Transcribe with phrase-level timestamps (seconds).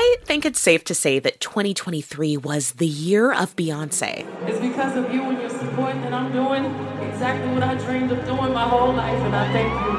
[0.00, 4.24] I think it's safe to say that 2023 was the year of Beyonce.
[4.46, 6.66] It's because of you and your support that I'm doing
[7.02, 9.92] exactly what I dreamed of doing my whole life, and I thank you.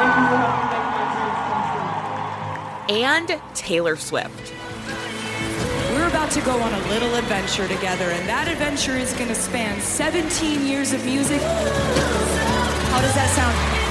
[0.00, 1.62] Thank you for helping make my dreams come
[2.88, 2.96] true.
[3.04, 4.54] And Taylor Swift.
[5.92, 9.34] We're about to go on a little adventure together, and that adventure is going to
[9.34, 11.42] span 17 years of music.
[11.42, 13.87] How does that sound?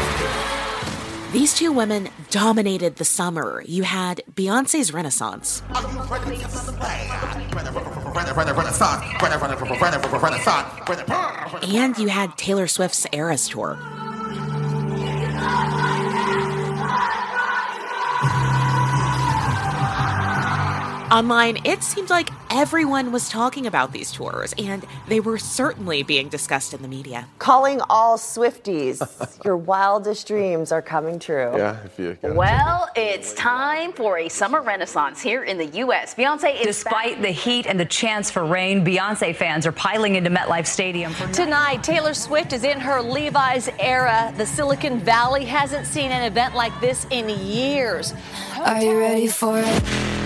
[1.38, 3.62] These two women dominated the summer.
[3.64, 5.62] You had Beyonce's Renaissance.
[11.62, 13.78] And you had Taylor Swift's Eras Tour.
[21.12, 26.28] Online, it seemed like everyone was talking about these tours, and they were certainly being
[26.28, 27.30] discussed in the media.
[27.40, 29.00] Calling all Swifties,
[29.46, 31.54] your wildest dreams are coming true.
[31.56, 36.14] Yeah, if you Well, it's time for a summer renaissance here in the U.S.
[36.14, 40.16] Beyonce is Despite back- the heat and the chance for rain, Beyonce fans are piling
[40.16, 44.34] into MetLife Stadium for Tonight, Taylor Swift is in her Levi's era.
[44.36, 48.14] The Silicon Valley hasn't seen an event like this in years.
[48.60, 50.17] Are you ready for it?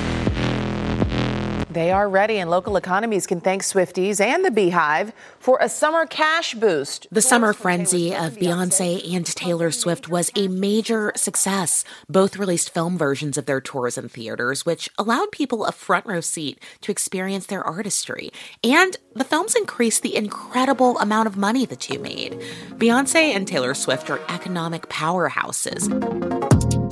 [1.72, 6.06] They are ready, and local economies can thank Swifties and the BeyHive for a summer
[6.06, 7.08] cash boost.
[7.12, 11.86] The summer frenzy of Beyonce and Taylor Swift was a major success.
[12.10, 16.20] Both released film versions of their tours in theaters, which allowed people a front row
[16.20, 18.34] seat to experience their artistry.
[18.66, 22.34] And the films increased the incredible amount of money the two made.
[22.72, 25.88] Beyonce and Taylor Swift are economic powerhouses.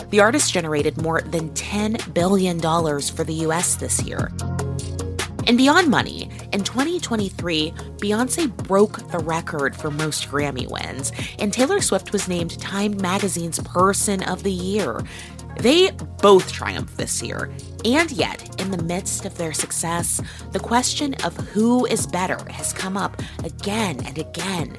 [0.10, 4.32] The artist generated more than $10 billion for the US this year.
[5.50, 11.82] And beyond money, in 2023, Beyonce broke the record for most Grammy wins, and Taylor
[11.82, 15.02] Swift was named Time Magazine's Person of the Year.
[15.58, 15.90] They
[16.22, 17.50] both triumphed this year,
[17.84, 20.22] and yet, in the midst of their success,
[20.52, 24.78] the question of who is better has come up again and again.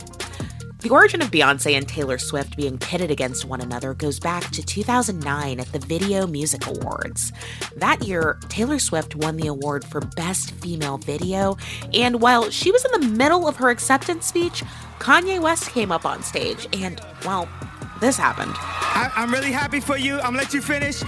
[0.81, 4.63] The origin of Beyonce and Taylor Swift being pitted against one another goes back to
[4.63, 7.33] 2009 at the Video Music Awards.
[7.77, 11.59] That year, Taylor Swift won the award for Best Female Video,
[11.93, 14.65] and while she was in the middle of her acceptance speech,
[14.99, 17.47] Kanye West came up on stage, and, well,
[18.01, 18.55] this happened.
[18.57, 20.15] I, I'm really happy for you.
[20.17, 21.01] I'm gonna let you finish.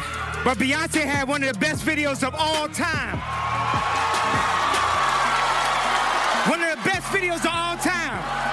[0.44, 3.16] But Beyonce had one of the best videos of all time.
[6.50, 8.51] One of the best videos of all time.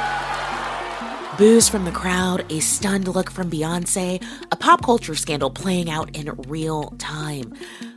[1.39, 6.13] Boos from the crowd, a stunned look from Beyonce, a pop culture scandal playing out
[6.13, 7.53] in real time.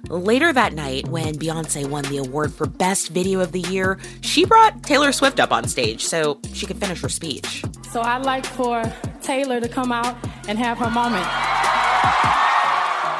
[0.08, 4.44] Later that night, when Beyonce won the award for Best Video of the Year, she
[4.44, 7.64] brought Taylor Swift up on stage so she could finish her speech.
[7.90, 8.84] So I'd like for
[9.22, 10.16] Taylor to come out
[10.46, 11.26] and have her moment.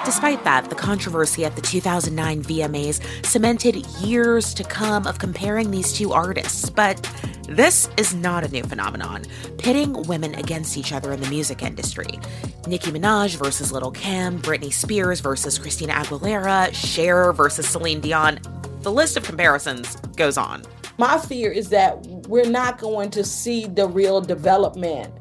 [0.05, 5.93] Despite that, the controversy at the 2009 VMAs cemented years to come of comparing these
[5.93, 6.71] two artists.
[6.71, 7.09] But
[7.57, 9.25] this is not a new phenomenon,
[9.59, 12.19] pitting women against each other in the music industry.
[12.67, 18.41] Nicki Minaj versus Lil' Kim, Britney Spears versus Christina Aguilera, Cher versus Celine Dion.
[18.81, 20.63] The list of comparisons goes on.
[20.99, 25.13] My fear is that we're not going to see the real development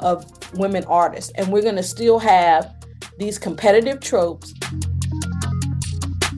[0.00, 2.74] of women artists, and we're going to still have
[3.18, 4.54] these competitive tropes.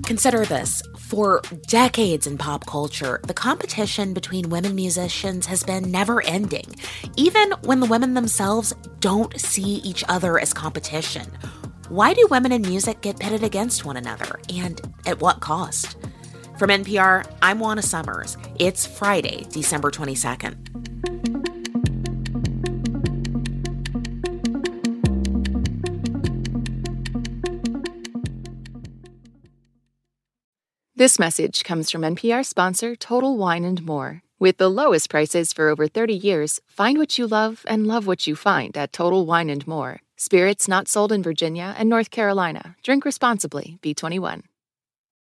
[0.05, 0.83] Consider this.
[1.13, 6.65] For decades in pop culture, the competition between women musicians has been never ending,
[7.19, 11.27] even when the women themselves don't see each other as competition.
[11.91, 15.99] Why do women in music get pitted against one another, and at what cost?
[16.59, 18.39] From NPR, I'm Juana Summers.
[18.59, 20.82] It's Friday, December 22nd.
[31.03, 34.23] This message comes from NPR sponsor Total Wine and More.
[34.39, 38.29] With the lowest prices for over 30 years, find what you love and love what
[38.29, 39.99] you find at Total Wine and More.
[40.17, 42.77] Spirits not sold in Virginia and North Carolina.
[42.85, 43.81] Drink responsibly.
[43.83, 44.43] B21.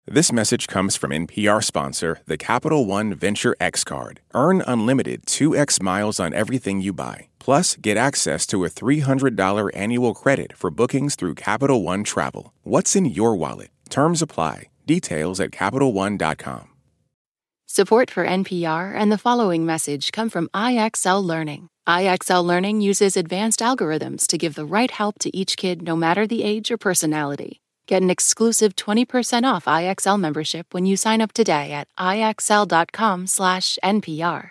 [0.07, 4.21] This message comes from NPR sponsor, the Capital One Venture X Card.
[4.35, 7.27] Earn unlimited 2x miles on everything you buy.
[7.41, 12.53] Plus, get access to a $300 annual credit for bookings through Capital One Travel.
[12.63, 13.71] What's in your wallet?
[13.89, 14.69] Terms apply.
[14.87, 16.69] Details at CapitalOne.com.
[17.67, 21.71] Support for NPR and the following message come from IXL Learning.
[21.89, 26.27] IXL Learning uses advanced algorithms to give the right help to each kid no matter
[26.27, 27.63] the age or personality.
[27.87, 34.51] Get an exclusive 20% off IXL membership when you sign up today at IXL.com/NPR.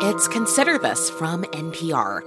[0.00, 2.22] It's Consider This from NPR.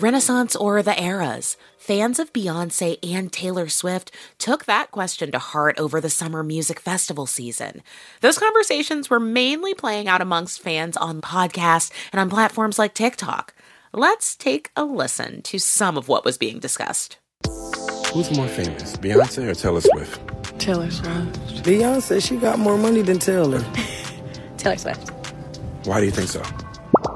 [0.00, 1.56] Renaissance or the eras?
[1.76, 6.78] Fans of Beyonce and Taylor Swift took that question to heart over the summer music
[6.78, 7.82] festival season.
[8.20, 13.54] Those conversations were mainly playing out amongst fans on podcasts and on platforms like TikTok.
[13.92, 17.18] Let's take a listen to some of what was being discussed.
[18.12, 20.60] Who's more famous, Beyonce or Taylor Swift?
[20.60, 21.64] Taylor Swift.
[21.64, 23.64] Beyonce, she got more money than Taylor.
[24.58, 25.10] Taylor Swift.
[25.86, 26.42] Why do you think so?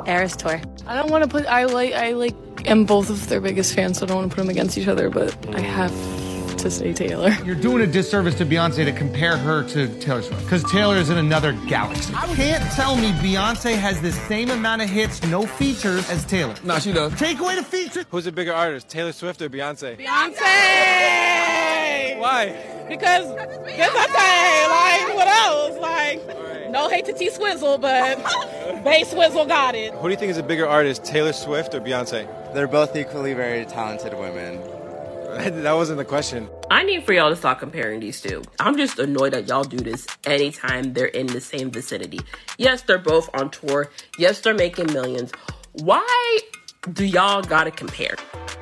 [0.06, 0.60] Eras tour.
[0.86, 1.46] I don't want to put.
[1.46, 1.92] I like.
[1.92, 2.34] I like.
[2.66, 4.88] Am both of their biggest fans, so I don't want to put them against each
[4.88, 5.10] other.
[5.10, 5.92] But I have
[6.58, 7.30] to say Taylor.
[7.44, 11.10] You're doing a disservice to Beyonce to compare her to Taylor Swift because Taylor is
[11.10, 12.12] in another galaxy.
[12.12, 16.54] You can't tell me Beyonce has the same amount of hits, no features, as Taylor.
[16.62, 17.12] No, she does.
[17.18, 18.06] Take away the features.
[18.10, 19.98] Who's a bigger artist, Taylor Swift or Beyonce?
[19.98, 20.38] Beyonce.
[22.18, 22.84] Why?
[22.88, 24.68] Because Beyonce.
[24.68, 25.78] Like what else?
[25.80, 28.18] Like no hate to T Swizzle, but
[28.84, 29.92] Bey Swizzle got it.
[29.94, 32.28] Who do you think is a bigger artist, Taylor Swift or Beyonce?
[32.54, 34.60] They're both equally very talented women.
[35.62, 36.50] that wasn't the question.
[36.70, 38.42] I need for y'all to stop comparing these two.
[38.60, 42.20] I'm just annoyed that y'all do this anytime they're in the same vicinity.
[42.58, 43.90] Yes, they're both on tour.
[44.18, 45.32] Yes, they're making millions.
[45.72, 46.38] Why
[46.92, 48.16] do y'all gotta compare?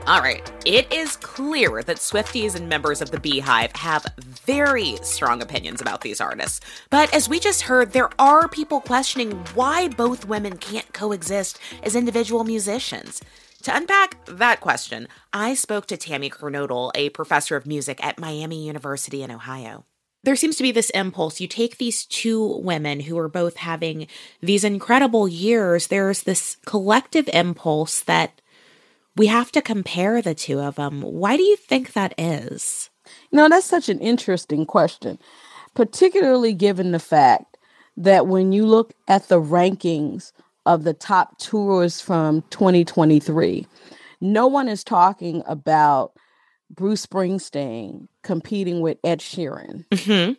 [0.07, 5.43] All right, it is clear that Swifties and members of the BeyHive have very strong
[5.43, 6.61] opinions about these artists.
[6.91, 11.97] But as we just heard, there are people questioning why both women can't coexist as
[11.97, 13.21] individual musicians.
[13.65, 18.67] To unpack that question, I spoke to Tammy Kernodle, a professor of music at Miami
[18.67, 19.85] University in Ohio.
[20.23, 21.41] There seems to be this impulse.
[21.41, 24.07] You take these two women who are both having
[24.41, 28.41] these incredible years, there's this collective impulse that
[29.17, 31.03] we have to compare the two of them.
[31.03, 32.89] Why do you think that is?
[33.31, 35.19] You know, that's such an interesting question,
[35.75, 37.59] particularly given the fact
[37.97, 40.33] that when you look at the rankings
[40.67, 43.67] of the top tours from 2023,
[44.21, 46.13] no one is talking about
[46.71, 49.87] Bruce Springsteen competing with Ed Sheeran.
[49.89, 50.33] Mm-hmm.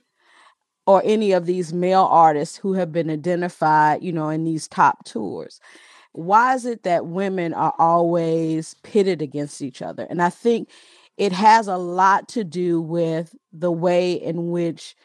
[0.88, 5.06] Or any of these male artists who have been identified, you know, in these top
[5.06, 5.62] tours
[6.14, 10.06] why is it that women are always pitted against each other?
[10.10, 10.70] And I think
[11.18, 14.96] it has a lot to do with the way in which,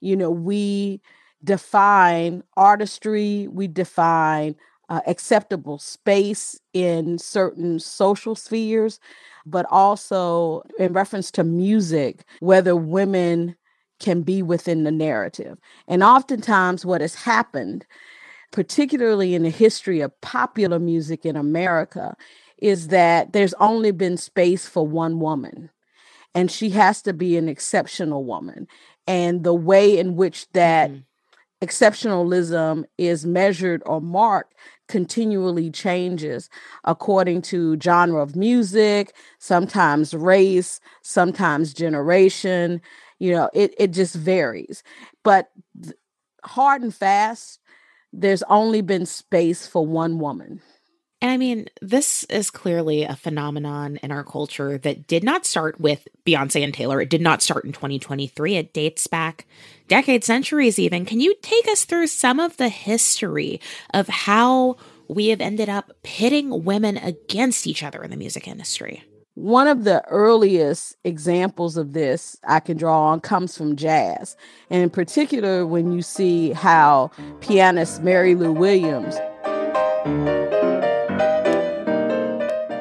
[0.00, 1.00] you know, we
[1.44, 4.56] define artistry, we define
[4.88, 9.00] uh, acceptable space in certain social spheres,
[9.44, 13.56] but also in reference to music, whether women
[13.98, 15.58] can be within the narrative.
[15.88, 17.86] And oftentimes, what has happened
[18.56, 22.16] particularly in the history of popular music in America,
[22.58, 25.70] is that there's only been space for one woman,
[26.34, 28.66] and she has to be an exceptional woman.
[29.06, 31.00] And the way in which that mm-hmm.
[31.62, 34.54] Exceptionalism is measured or marked
[34.88, 36.48] continually changes
[36.84, 42.80] according to genre of music, sometimes race, sometimes generation.
[43.18, 44.82] You know, it, it just varies.
[45.24, 45.50] But
[46.44, 47.60] hard and fast,
[48.12, 50.60] there's only been space for one woman.
[51.22, 55.80] And I mean, this is clearly a phenomenon in our culture that did not start
[55.80, 57.00] with Beyonce and Taylor.
[57.00, 58.56] It did not start in 2023.
[58.56, 59.46] It dates back
[59.88, 61.06] decades, centuries even.
[61.06, 63.60] Can you take us through some of the history
[63.94, 64.76] of how
[65.08, 69.02] we have ended up pitting women against each other in the music industry?
[69.34, 74.34] One of the earliest examples of this I can draw on comes from jazz,
[74.70, 79.14] and in particular when you see how pianist Mary Lou Williams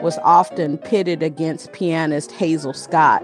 [0.06, 3.22] was often pitted against pianist Hazel Scott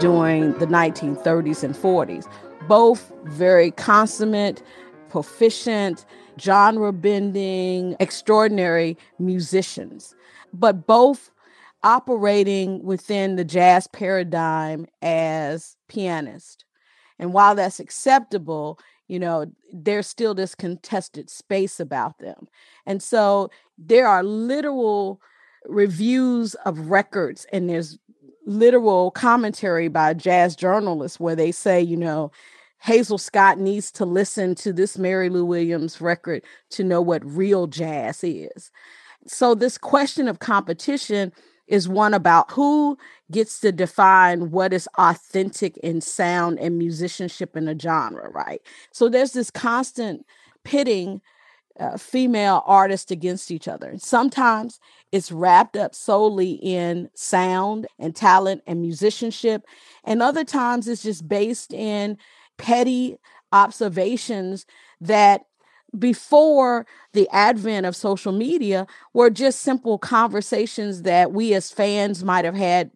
[0.00, 2.28] during the 1930s and 40s.
[2.66, 4.60] Both very consummate,
[5.08, 6.04] proficient,
[6.40, 10.16] genre bending, extraordinary musicians,
[10.52, 11.30] but both
[11.84, 16.64] operating within the jazz paradigm as pianists.
[17.20, 22.46] And while that's acceptable, you know, there's still this contested space about them.
[22.86, 25.20] And so there are literal
[25.66, 27.98] reviews of records and there's
[28.46, 32.30] literal commentary by jazz journalists where they say, you know,
[32.80, 37.66] Hazel Scott needs to listen to this Mary Lou Williams record to know what real
[37.66, 38.70] jazz is.
[39.26, 41.32] So, this question of competition
[41.68, 42.98] is one about who
[43.30, 48.62] gets to define what is authentic in sound and musicianship in a genre, right?
[48.92, 50.26] So, there's this constant
[50.64, 51.20] pitting
[51.78, 53.94] uh, female artists against each other.
[53.98, 54.80] Sometimes
[55.12, 59.64] it's wrapped up solely in sound and talent and musicianship,
[60.04, 62.18] and other times it's just based in
[62.56, 63.18] petty
[63.52, 64.66] observations
[65.00, 65.46] that
[65.96, 72.44] before the advent of social media were just simple conversations that we as fans might
[72.44, 72.90] have had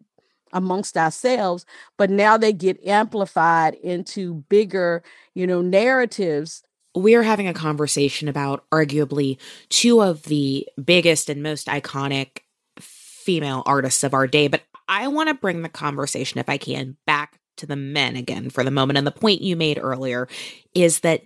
[0.51, 1.65] amongst ourselves
[1.97, 6.63] but now they get amplified into bigger you know narratives.
[6.95, 12.41] We're having a conversation about arguably two of the biggest and most iconic
[12.79, 16.97] female artists of our day but i want to bring the conversation if i can
[17.07, 18.97] back to the men again for the moment.
[18.97, 20.27] And the point you made earlier
[20.73, 21.23] is that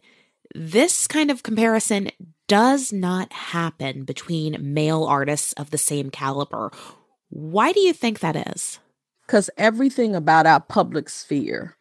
[0.57, 2.09] this kind of comparison
[2.47, 6.71] does not happen between male artists of the same caliber.
[7.29, 8.79] Why do you think that is?
[9.25, 11.77] Because everything about our public sphere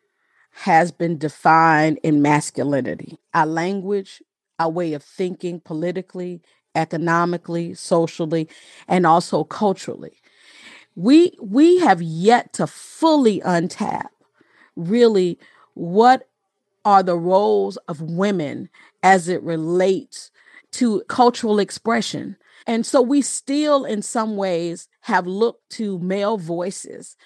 [0.53, 3.19] has been defined in masculinity.
[3.33, 4.23] Our language,
[4.59, 6.43] our way of thinking politically,
[6.75, 8.47] economically, socially,
[8.87, 10.21] and also culturally.
[10.95, 14.09] We we have yet to fully untap
[14.77, 15.39] really
[15.73, 16.29] what
[16.87, 18.71] are the roles of women
[19.03, 20.31] as it relates
[20.71, 22.37] to cultural expression.
[22.65, 27.17] And so we still, in some ways, have looked to male voices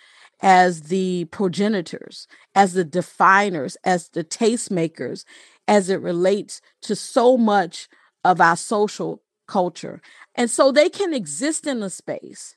[0.40, 5.26] as the progenitors, as the definers, as the tastemakers,
[5.68, 7.86] as it relates to so much
[8.24, 10.00] of our social culture.
[10.34, 12.56] And so they can exist in a space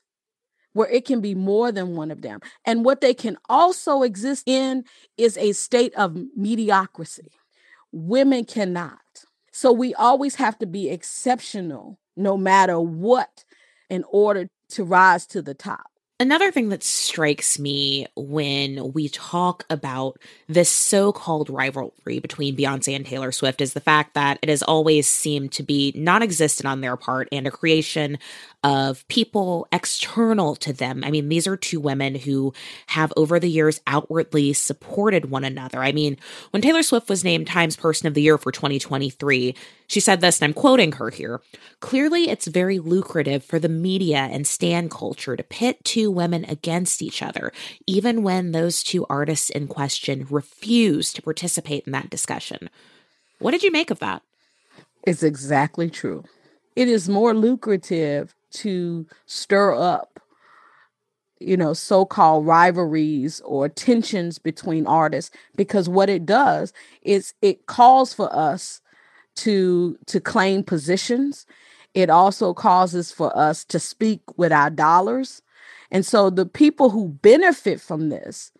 [0.74, 2.40] where it can be more than one of them.
[2.66, 4.84] And what they can also exist in
[5.16, 7.32] is a state of mediocrity.
[7.90, 8.98] Women cannot.
[9.52, 13.44] So we always have to be exceptional no matter what
[13.88, 15.90] in order to rise to the top.
[16.20, 20.16] Another thing that strikes me when we talk about
[20.48, 24.62] this so called rivalry between Beyonce and Taylor Swift is the fact that it has
[24.62, 28.16] always seemed to be non existent on their part and a creation
[28.62, 31.02] of people external to them.
[31.04, 32.54] I mean, these are two women who
[32.86, 35.82] have over the years outwardly supported one another.
[35.82, 36.16] I mean,
[36.50, 39.54] when Taylor Swift was named Times Person of the Year for 2023,
[39.86, 41.42] she said this, and I'm quoting her here
[41.80, 47.02] Clearly, it's very lucrative for the media and stan culture to pit two women against
[47.02, 47.52] each other,
[47.86, 52.70] even when those two artists in question refuse to participate in that discussion.
[53.38, 54.22] What did you make of that?
[55.06, 56.24] It's exactly true.
[56.76, 60.20] It is more lucrative to stir up
[61.40, 68.14] you know so-called rivalries or tensions between artists because what it does is it calls
[68.14, 68.80] for us
[69.34, 71.46] to to claim positions
[71.92, 75.42] it also causes for us to speak with our dollars
[75.94, 78.52] and so the people who benefit from this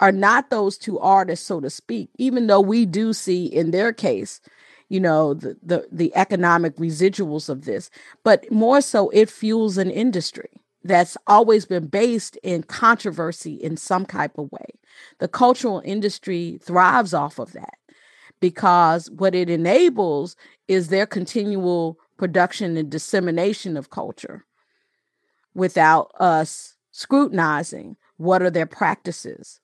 [0.00, 3.94] are not those two artists so to speak even though we do see in their
[3.94, 4.42] case
[4.90, 7.90] you know the, the the economic residuals of this
[8.24, 10.50] but more so it fuels an industry
[10.84, 14.66] that's always been based in controversy in some type of way.
[15.18, 17.78] The cultural industry thrives off of that
[18.40, 20.36] because what it enables
[20.68, 24.44] is their continual production and dissemination of culture
[25.54, 29.60] without us scrutinizing what are their practices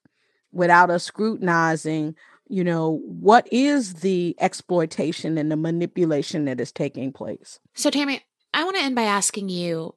[0.52, 2.14] without us scrutinizing
[2.48, 7.60] you know, what is the exploitation and the manipulation that is taking place?
[7.74, 8.22] So, Tammy,
[8.54, 9.94] I want to end by asking you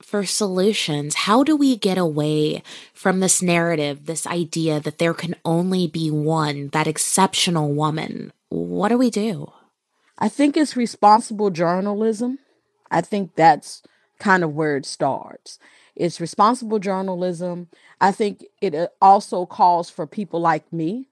[0.00, 1.14] for solutions.
[1.14, 6.10] How do we get away from this narrative, this idea that there can only be
[6.10, 8.32] one, that exceptional woman?
[8.50, 9.52] What do we do?
[10.18, 12.38] I think it's responsible journalism.
[12.90, 13.82] I think that's
[14.24, 15.58] kind of where it starts.
[15.94, 17.68] It's responsible journalism.
[18.00, 21.10] I think it uh, also calls for people like me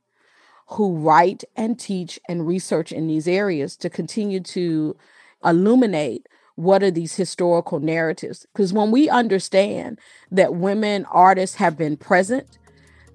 [0.68, 4.96] who write and teach and research in these areas to continue to
[5.44, 8.46] illuminate what are these historical narratives.
[8.54, 9.98] Because when we understand
[10.30, 12.58] that women artists have been present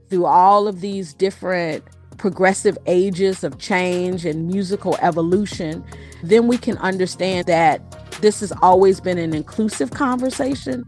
[0.09, 1.83] through all of these different
[2.17, 5.83] progressive ages of change and musical evolution,
[6.21, 7.86] then we can understand that
[8.21, 10.87] this has always been an inclusive conversation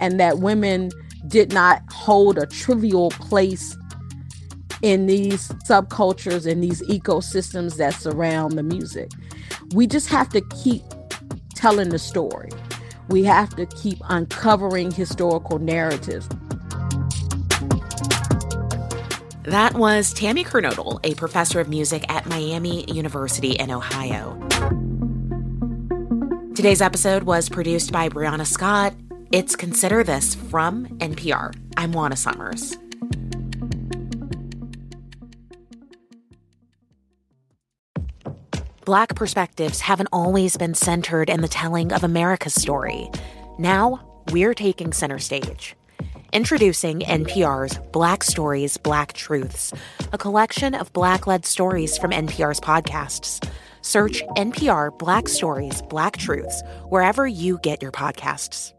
[0.00, 0.90] and that women
[1.26, 3.76] did not hold a trivial place
[4.82, 9.10] in these subcultures and these ecosystems that surround the music.
[9.72, 10.82] We just have to keep
[11.54, 12.50] telling the story.
[13.08, 16.28] We have to keep uncovering historical narratives.
[19.44, 24.38] That was Tammy Kernodle, a professor of music at Miami University in Ohio.
[26.54, 28.94] Today's episode was produced by Brianna Scott.
[29.32, 31.52] It's Consider This from NPR.
[31.76, 32.78] I'm Juana Summers.
[38.84, 43.10] Black perspectives haven't always been centered in the telling of America's story.
[43.58, 45.74] Now, we're taking center stage.
[46.32, 49.72] Introducing NPR's Black Stories, Black Truths,
[50.12, 53.44] a collection of Black led stories from NPR's podcasts.
[53.84, 58.72] Search NPR Black Stories, Black Truths wherever you get your podcasts.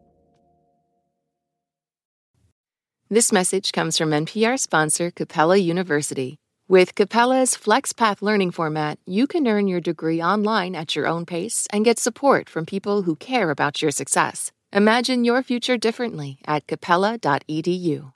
[3.08, 6.38] This message comes from NPR sponsor Capella University.
[6.68, 11.68] With Capella's FlexPath learning format, you can earn your degree online at your own pace
[11.72, 14.52] and get support from people who care about your success.
[14.74, 18.15] Imagine your future differently at capella.edu.